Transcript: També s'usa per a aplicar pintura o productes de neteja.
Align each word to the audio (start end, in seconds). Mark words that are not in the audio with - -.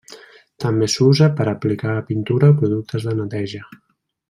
També 0.63 0.87
s'usa 0.93 1.27
per 1.41 1.47
a 1.47 1.53
aplicar 1.59 1.93
pintura 2.09 2.51
o 2.55 2.57
productes 2.63 3.07
de 3.11 3.15
neteja. 3.21 3.63